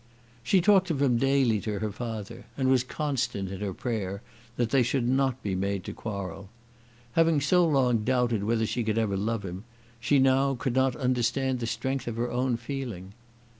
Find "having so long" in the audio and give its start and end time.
7.11-8.03